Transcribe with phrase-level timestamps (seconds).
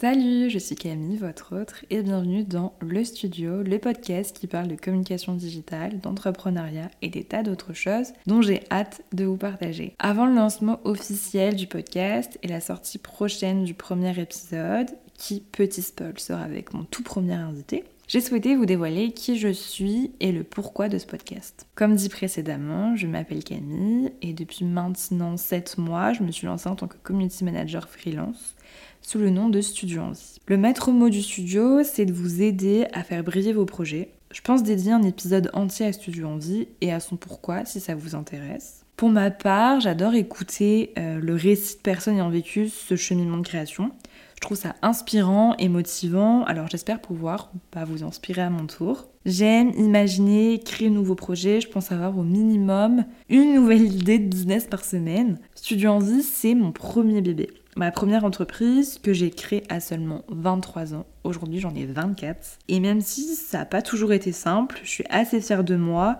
[0.00, 4.68] Salut, je suis Camille, votre autre, et bienvenue dans Le Studio, le podcast qui parle
[4.68, 9.94] de communication digitale, d'entrepreneuriat et des tas d'autres choses dont j'ai hâte de vous partager.
[9.98, 15.82] Avant le lancement officiel du podcast et la sortie prochaine du premier épisode, qui, petit
[15.82, 20.32] spoil, sera avec mon tout premier invité, j'ai souhaité vous dévoiler qui je suis et
[20.32, 21.68] le pourquoi de ce podcast.
[21.76, 26.68] Comme dit précédemment, je m'appelle Camille et depuis maintenant 7 mois, je me suis lancée
[26.68, 28.56] en tant que community manager freelance
[29.00, 30.40] sous le nom de Studio Envie.
[30.48, 34.08] Le maître mot du studio, c'est de vous aider à faire briller vos projets.
[34.32, 37.94] Je pense dédier un épisode entier à Studio Envie et à son pourquoi si ça
[37.94, 38.84] vous intéresse.
[39.00, 43.46] Pour ma part, j'adore écouter euh, le récit de personnes ayant vécu ce cheminement de
[43.46, 43.92] création.
[44.34, 49.08] Je trouve ça inspirant et motivant, alors j'espère pouvoir bah, vous inspirer à mon tour.
[49.24, 54.28] J'aime imaginer, créer de nouveaux projets, je pense avoir au minimum une nouvelle idée de
[54.28, 55.38] business par semaine.
[55.54, 57.48] Studio Envie, c'est mon premier bébé.
[57.76, 61.06] Ma première entreprise que j'ai créée à seulement 23 ans.
[61.24, 62.58] Aujourd'hui, j'en ai 24.
[62.68, 66.18] Et même si ça n'a pas toujours été simple, je suis assez fière de moi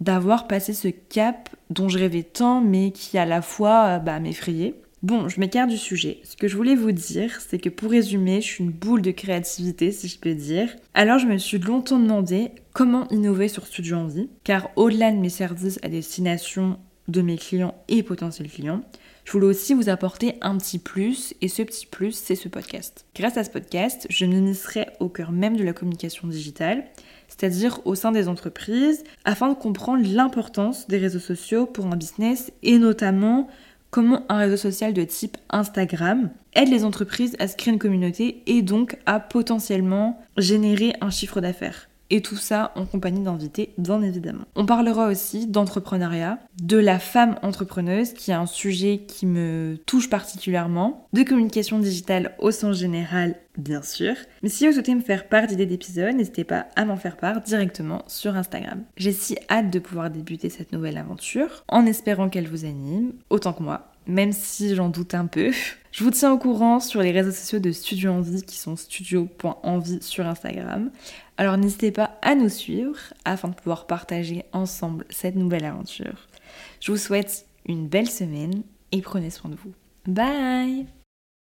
[0.00, 4.74] d'avoir passé ce cap dont je rêvais tant, mais qui à la fois bah, m'effrayait.
[5.02, 6.18] Bon, je m'écarte du sujet.
[6.24, 9.10] Ce que je voulais vous dire, c'est que pour résumer, je suis une boule de
[9.10, 10.74] créativité, si je peux dire.
[10.94, 15.28] Alors je me suis longtemps demandé comment innover sur Studio Envie, car au-delà de mes
[15.28, 18.82] services à destination de mes clients et potentiels clients,
[19.26, 23.06] je voulais aussi vous apporter un petit plus, et ce petit plus, c'est ce podcast.
[23.16, 26.84] Grâce à ce podcast, je m'initierai au cœur même de la communication digitale,
[27.26, 32.52] c'est-à-dire au sein des entreprises, afin de comprendre l'importance des réseaux sociaux pour un business,
[32.62, 33.48] et notamment
[33.90, 38.42] comment un réseau social de type Instagram aide les entreprises à se créer une communauté
[38.46, 41.88] et donc à potentiellement générer un chiffre d'affaires.
[42.10, 44.44] Et tout ça en compagnie d'invités, bien évidemment.
[44.54, 50.08] On parlera aussi d'entrepreneuriat, de la femme entrepreneuse, qui est un sujet qui me touche
[50.08, 54.14] particulièrement, de communication digitale au sens général, bien sûr.
[54.42, 57.40] Mais si vous souhaitez me faire part d'idées d'épisodes, n'hésitez pas à m'en faire part
[57.40, 58.84] directement sur Instagram.
[58.96, 63.52] J'ai si hâte de pouvoir débuter cette nouvelle aventure, en espérant qu'elle vous anime, autant
[63.52, 65.52] que moi, même si j'en doute un peu.
[65.92, 70.02] Je vous tiens au courant sur les réseaux sociaux de Studio Envie qui sont studio.envie
[70.02, 70.90] sur Instagram.
[71.38, 76.28] Alors n'hésitez pas à nous suivre afin de pouvoir partager ensemble cette nouvelle aventure.
[76.80, 78.62] Je vous souhaite une belle semaine
[78.92, 79.72] et prenez soin de vous.
[80.06, 80.86] Bye